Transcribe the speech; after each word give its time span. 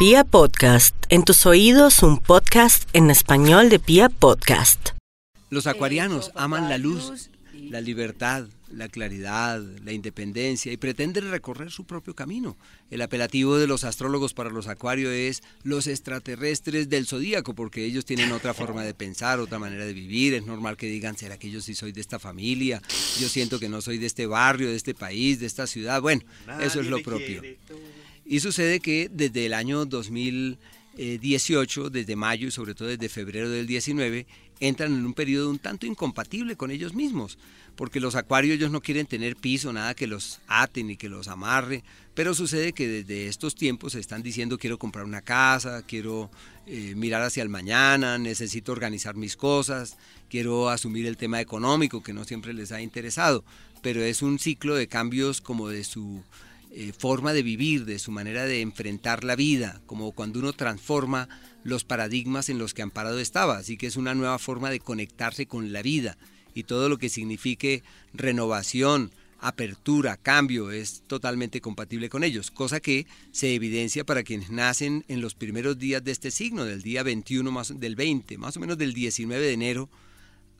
Pia 0.00 0.24
Podcast, 0.24 0.96
en 1.10 1.24
tus 1.24 1.44
oídos 1.44 2.02
un 2.02 2.16
podcast 2.16 2.88
en 2.94 3.10
español 3.10 3.68
de 3.68 3.78
Pia 3.78 4.08
Podcast. 4.08 4.92
Los 5.50 5.66
acuarianos 5.66 6.30
aman 6.34 6.70
la 6.70 6.78
luz, 6.78 7.28
la 7.52 7.82
libertad, 7.82 8.46
la 8.72 8.88
claridad, 8.88 9.60
la 9.84 9.92
independencia 9.92 10.72
y 10.72 10.78
pretenden 10.78 11.30
recorrer 11.30 11.70
su 11.70 11.84
propio 11.84 12.14
camino. 12.14 12.56
El 12.90 13.02
apelativo 13.02 13.58
de 13.58 13.66
los 13.66 13.84
astrólogos 13.84 14.32
para 14.32 14.48
los 14.48 14.68
acuarios 14.68 15.12
es 15.12 15.42
los 15.64 15.86
extraterrestres 15.86 16.88
del 16.88 17.06
zodíaco, 17.06 17.54
porque 17.54 17.84
ellos 17.84 18.06
tienen 18.06 18.32
otra 18.32 18.54
forma 18.54 18.82
de 18.84 18.94
pensar, 18.94 19.38
otra 19.38 19.58
manera 19.58 19.84
de 19.84 19.92
vivir. 19.92 20.32
Es 20.32 20.46
normal 20.46 20.78
que 20.78 20.86
digan, 20.86 21.18
¿será 21.18 21.36
que 21.36 21.50
yo 21.50 21.60
sí 21.60 21.74
soy 21.74 21.92
de 21.92 22.00
esta 22.00 22.18
familia? 22.18 22.80
Yo 23.20 23.28
siento 23.28 23.60
que 23.60 23.68
no 23.68 23.82
soy 23.82 23.98
de 23.98 24.06
este 24.06 24.26
barrio, 24.26 24.70
de 24.70 24.76
este 24.76 24.94
país, 24.94 25.40
de 25.40 25.46
esta 25.46 25.66
ciudad. 25.66 26.00
Bueno, 26.00 26.22
eso 26.62 26.80
es 26.80 26.86
lo 26.86 27.02
propio. 27.02 27.42
Y 28.30 28.38
sucede 28.38 28.78
que 28.78 29.10
desde 29.12 29.46
el 29.46 29.54
año 29.54 29.86
2018, 29.86 31.90
desde 31.90 32.14
mayo 32.14 32.46
y 32.46 32.52
sobre 32.52 32.76
todo 32.76 32.86
desde 32.86 33.08
febrero 33.08 33.50
del 33.50 33.66
19, 33.66 34.24
entran 34.60 34.92
en 34.92 35.04
un 35.04 35.14
periodo 35.14 35.50
un 35.50 35.58
tanto 35.58 35.84
incompatible 35.84 36.54
con 36.54 36.70
ellos 36.70 36.94
mismos, 36.94 37.38
porque 37.74 37.98
los 37.98 38.14
acuarios 38.14 38.54
ellos 38.54 38.70
no 38.70 38.82
quieren 38.82 39.08
tener 39.08 39.34
piso, 39.34 39.72
nada 39.72 39.94
que 39.94 40.06
los 40.06 40.40
aten 40.46 40.90
y 40.90 40.96
que 40.96 41.08
los 41.08 41.26
amarre, 41.26 41.82
pero 42.14 42.32
sucede 42.32 42.72
que 42.72 42.86
desde 42.86 43.26
estos 43.26 43.56
tiempos 43.56 43.96
están 43.96 44.22
diciendo 44.22 44.58
quiero 44.58 44.78
comprar 44.78 45.06
una 45.06 45.22
casa, 45.22 45.82
quiero 45.84 46.30
eh, 46.68 46.94
mirar 46.94 47.22
hacia 47.22 47.42
el 47.42 47.48
mañana, 47.48 48.16
necesito 48.16 48.70
organizar 48.70 49.16
mis 49.16 49.36
cosas, 49.36 49.96
quiero 50.28 50.68
asumir 50.68 51.04
el 51.06 51.16
tema 51.16 51.40
económico 51.40 52.00
que 52.00 52.12
no 52.12 52.22
siempre 52.22 52.54
les 52.54 52.70
ha 52.70 52.80
interesado, 52.80 53.44
pero 53.82 54.04
es 54.04 54.22
un 54.22 54.38
ciclo 54.38 54.76
de 54.76 54.86
cambios 54.86 55.40
como 55.40 55.68
de 55.68 55.82
su 55.82 56.22
eh, 56.72 56.92
forma 56.96 57.32
de 57.32 57.42
vivir, 57.42 57.84
de 57.84 57.98
su 57.98 58.12
manera 58.12 58.44
de 58.44 58.60
enfrentar 58.60 59.24
la 59.24 59.36
vida, 59.36 59.80
como 59.86 60.12
cuando 60.12 60.38
uno 60.38 60.52
transforma 60.52 61.28
los 61.64 61.84
paradigmas 61.84 62.48
en 62.48 62.58
los 62.58 62.74
que 62.74 62.82
Amparado 62.82 63.18
estaba. 63.18 63.58
Así 63.58 63.76
que 63.76 63.86
es 63.86 63.96
una 63.96 64.14
nueva 64.14 64.38
forma 64.38 64.70
de 64.70 64.80
conectarse 64.80 65.46
con 65.46 65.72
la 65.72 65.82
vida 65.82 66.16
y 66.54 66.64
todo 66.64 66.88
lo 66.88 66.98
que 66.98 67.08
signifique 67.08 67.82
renovación, 68.12 69.10
apertura, 69.40 70.16
cambio, 70.16 70.70
es 70.70 71.02
totalmente 71.06 71.60
compatible 71.60 72.08
con 72.08 72.24
ellos, 72.24 72.50
cosa 72.50 72.78
que 72.80 73.06
se 73.32 73.54
evidencia 73.54 74.04
para 74.04 74.22
quienes 74.22 74.50
nacen 74.50 75.04
en 75.08 75.20
los 75.20 75.34
primeros 75.34 75.78
días 75.78 76.04
de 76.04 76.12
este 76.12 76.30
signo, 76.30 76.64
del 76.64 76.82
día 76.82 77.02
21 77.02 77.50
más 77.50 77.80
del 77.80 77.96
20, 77.96 78.38
más 78.38 78.56
o 78.56 78.60
menos 78.60 78.78
del 78.78 78.92
19 78.92 79.44
de 79.44 79.52
enero 79.52 79.88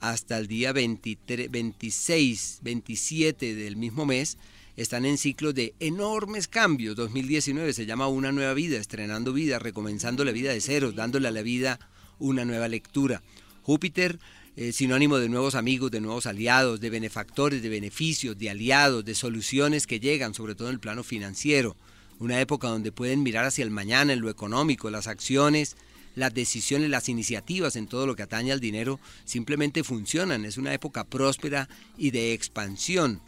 hasta 0.01 0.39
el 0.39 0.47
día 0.47 0.73
23, 0.73 1.51
26, 1.51 2.61
27 2.63 3.55
del 3.55 3.77
mismo 3.77 4.07
mes, 4.07 4.39
están 4.81 5.05
en 5.05 5.19
ciclos 5.19 5.55
de 5.55 5.75
enormes 5.79 6.49
cambios. 6.49 6.97
2019 6.97 7.75
se 7.75 7.85
llama 7.85 8.09
Una 8.09 8.33
nueva 8.33 8.55
vida, 8.55 8.79
estrenando 8.79 9.35
vida, 9.35 9.59
recomenzando 9.59 10.25
la 10.25 10.33
vida 10.33 10.55
de 10.55 10.61
cero, 10.63 10.93
dándole 10.93 11.29
a 11.29 11.33
la 11.33 11.43
vida 11.43 11.79
una 12.19 12.47
nueva 12.47 12.67
lectura. 12.67 13.23
Júpiter, 13.63 14.19
eh, 14.57 14.73
sinónimo 14.73 15.19
de 15.19 15.29
nuevos 15.29 15.55
amigos, 15.55 15.91
de 15.91 16.01
nuevos 16.01 16.25
aliados, 16.25 16.81
de 16.81 16.89
benefactores, 16.89 17.63
de 17.63 17.69
beneficios, 17.69 18.39
de 18.39 18.49
aliados, 18.49 19.05
de 19.05 19.15
soluciones 19.15 19.87
que 19.87 20.01
llegan, 20.01 20.33
sobre 20.33 20.55
todo 20.55 20.69
en 20.69 20.75
el 20.75 20.81
plano 20.81 21.05
financiero. 21.05 21.77
Una 22.19 22.41
época 22.41 22.69
donde 22.69 22.91
pueden 22.91 23.23
mirar 23.23 23.45
hacia 23.45 23.65
el 23.65 23.71
mañana 23.71 24.15
en 24.15 24.23
lo 24.23 24.31
económico, 24.31 24.89
las 24.89 25.09
acciones, 25.09 25.77
las 26.15 26.33
decisiones, 26.33 26.89
las 26.89 27.11
iniciativas 27.11 27.77
en 27.77 27.87
todo 27.87 28.07
lo 28.07 28.17
que 28.17 28.23
atañe 28.23 28.51
al 28.51 28.61
dinero 28.61 28.99
simplemente 29.27 29.85
funcionan. 29.85 30.47
Es 30.47 30.57
una 30.57 30.73
época 30.73 31.05
próspera 31.05 31.69
y 31.99 32.13
de 32.13 32.33
expansión. 32.33 33.21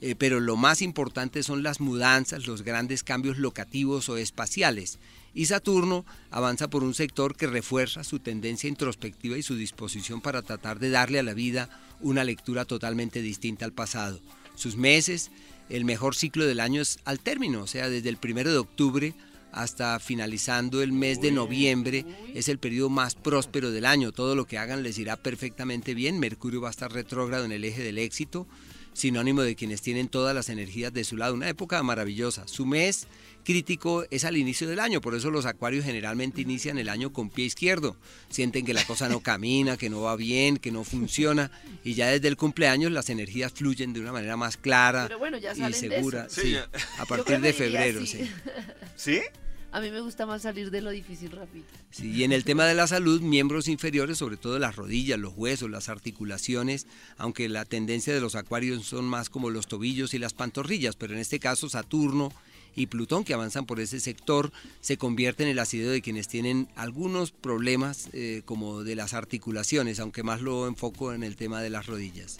Eh, 0.00 0.14
pero 0.16 0.40
lo 0.40 0.56
más 0.56 0.82
importante 0.82 1.42
son 1.42 1.62
las 1.62 1.80
mudanzas, 1.80 2.46
los 2.46 2.62
grandes 2.62 3.02
cambios 3.02 3.38
locativos 3.38 4.08
o 4.08 4.16
espaciales. 4.16 4.98
Y 5.34 5.46
Saturno 5.46 6.04
avanza 6.30 6.68
por 6.68 6.82
un 6.82 6.94
sector 6.94 7.36
que 7.36 7.46
refuerza 7.46 8.04
su 8.04 8.18
tendencia 8.18 8.68
introspectiva 8.68 9.38
y 9.38 9.42
su 9.42 9.56
disposición 9.56 10.20
para 10.20 10.42
tratar 10.42 10.78
de 10.78 10.90
darle 10.90 11.18
a 11.18 11.22
la 11.22 11.34
vida 11.34 11.68
una 12.00 12.24
lectura 12.24 12.64
totalmente 12.64 13.22
distinta 13.22 13.64
al 13.64 13.72
pasado. 13.72 14.20
Sus 14.54 14.76
meses, 14.76 15.30
el 15.68 15.84
mejor 15.84 16.14
ciclo 16.14 16.46
del 16.46 16.60
año 16.60 16.80
es 16.82 16.98
al 17.04 17.20
término, 17.20 17.62
o 17.62 17.66
sea, 17.66 17.88
desde 17.88 18.08
el 18.08 18.16
primero 18.16 18.50
de 18.50 18.58
octubre 18.58 19.14
hasta 19.52 19.98
finalizando 20.00 20.82
el 20.82 20.92
mes 20.92 21.22
de 21.22 21.32
noviembre 21.32 22.04
es 22.34 22.48
el 22.48 22.58
periodo 22.58 22.90
más 22.90 23.14
próspero 23.14 23.70
del 23.70 23.86
año. 23.86 24.12
Todo 24.12 24.34
lo 24.34 24.46
que 24.46 24.58
hagan 24.58 24.82
les 24.82 24.98
irá 24.98 25.16
perfectamente 25.16 25.94
bien. 25.94 26.18
Mercurio 26.18 26.60
va 26.60 26.68
a 26.68 26.72
estar 26.72 26.92
retrógrado 26.92 27.46
en 27.46 27.52
el 27.52 27.64
eje 27.64 27.82
del 27.82 27.96
éxito 27.96 28.46
sinónimo 28.96 29.42
de 29.42 29.54
quienes 29.54 29.82
tienen 29.82 30.08
todas 30.08 30.34
las 30.34 30.48
energías 30.48 30.92
de 30.92 31.04
su 31.04 31.16
lado. 31.16 31.34
Una 31.34 31.48
época 31.48 31.82
maravillosa. 31.82 32.48
Su 32.48 32.64
mes 32.64 33.06
crítico 33.44 34.04
es 34.10 34.24
al 34.24 34.36
inicio 34.36 34.68
del 34.68 34.80
año, 34.80 35.00
por 35.00 35.14
eso 35.14 35.30
los 35.30 35.46
acuarios 35.46 35.84
generalmente 35.84 36.40
inician 36.40 36.78
el 36.78 36.88
año 36.88 37.12
con 37.12 37.28
pie 37.28 37.44
izquierdo. 37.44 37.96
Sienten 38.30 38.64
que 38.64 38.74
la 38.74 38.84
cosa 38.84 39.08
no 39.08 39.20
camina, 39.20 39.76
que 39.76 39.90
no 39.90 40.00
va 40.00 40.16
bien, 40.16 40.56
que 40.56 40.72
no 40.72 40.82
funciona, 40.82 41.50
y 41.84 41.94
ya 41.94 42.08
desde 42.08 42.28
el 42.28 42.36
cumpleaños 42.36 42.90
las 42.90 43.10
energías 43.10 43.52
fluyen 43.52 43.92
de 43.92 44.00
una 44.00 44.12
manera 44.12 44.36
más 44.36 44.56
clara 44.56 45.08
y 45.68 45.72
segura. 45.74 46.26
a 46.98 47.06
partir 47.06 47.40
de 47.40 47.52
febrero, 47.52 48.04
sí. 48.04 48.28
¿Sí? 48.96 49.20
A 49.76 49.80
mí 49.82 49.90
me 49.90 50.00
gusta 50.00 50.24
más 50.24 50.40
salir 50.40 50.70
de 50.70 50.80
lo 50.80 50.88
difícil 50.88 51.30
rápido. 51.32 51.66
Sí, 51.90 52.10
y 52.10 52.24
en 52.24 52.32
el 52.32 52.44
tema 52.44 52.64
de 52.64 52.72
la 52.72 52.86
salud, 52.86 53.20
miembros 53.20 53.68
inferiores, 53.68 54.16
sobre 54.16 54.38
todo 54.38 54.58
las 54.58 54.74
rodillas, 54.74 55.18
los 55.18 55.34
huesos, 55.36 55.68
las 55.68 55.90
articulaciones, 55.90 56.86
aunque 57.18 57.46
la 57.50 57.66
tendencia 57.66 58.14
de 58.14 58.22
los 58.22 58.36
acuarios 58.36 58.86
son 58.86 59.04
más 59.04 59.28
como 59.28 59.50
los 59.50 59.66
tobillos 59.66 60.14
y 60.14 60.18
las 60.18 60.32
pantorrillas, 60.32 60.96
pero 60.96 61.12
en 61.12 61.18
este 61.18 61.40
caso 61.40 61.68
Saturno 61.68 62.32
y 62.74 62.86
Plutón 62.86 63.22
que 63.22 63.34
avanzan 63.34 63.66
por 63.66 63.78
ese 63.78 64.00
sector 64.00 64.50
se 64.80 64.96
convierten 64.96 65.48
en 65.48 65.52
el 65.52 65.58
asido 65.58 65.90
de 65.90 66.00
quienes 66.00 66.26
tienen 66.26 66.68
algunos 66.74 67.32
problemas 67.32 68.08
eh, 68.14 68.40
como 68.46 68.82
de 68.82 68.96
las 68.96 69.12
articulaciones, 69.12 70.00
aunque 70.00 70.22
más 70.22 70.40
lo 70.40 70.68
enfoco 70.68 71.12
en 71.12 71.22
el 71.22 71.36
tema 71.36 71.60
de 71.60 71.68
las 71.68 71.84
rodillas. 71.84 72.38